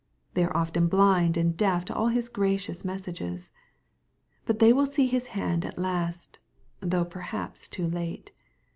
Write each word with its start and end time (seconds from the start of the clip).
They 0.33 0.43
are 0.43 0.57
often 0.57 0.87
blind 0.87 1.37
and 1.37 1.55
deaf 1.55 1.85
to 1.85 1.93
all 1.93 2.07
His 2.07 2.27
gracious 2.27 2.83
messages. 2.83 3.51
But 4.47 4.57
they 4.57 4.73
will 4.73 4.87
see 4.87 5.05
His 5.05 5.27
hand 5.37 5.63
at 5.63 5.77
last, 5.77 6.39
though 6.79 7.05
perhaps 7.05 7.67
too 7.67 7.85
late. 7.87 8.31